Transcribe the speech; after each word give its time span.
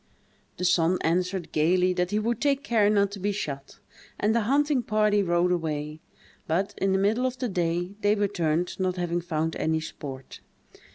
The 0.57 0.65
son 0.65 0.97
answered, 1.01 1.51
gayly, 1.51 1.93
that 1.93 2.09
he 2.09 2.17
would 2.17 2.41
take 2.41 2.63
care 2.63 2.89
not 2.89 3.11
to 3.11 3.19
be 3.19 3.31
shot, 3.31 3.77
and 4.19 4.33
the 4.33 4.41
hunting 4.49 4.81
party 4.81 5.21
rode 5.21 5.51
away; 5.51 6.01
but, 6.47 6.73
in 6.79 6.91
the 6.91 6.97
middle 6.97 7.27
of 7.27 7.37
the 7.37 7.47
day, 7.47 7.93
they 8.01 8.15
returned, 8.15 8.79
not 8.79 8.95
having 8.97 9.21
found 9.21 9.55
any 9.57 9.79
sport. 9.79 10.39